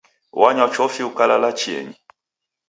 Wanywa 0.39 0.67
chofi 0.73 1.01
ukalala 1.09 1.49
chienyi. 1.59 1.95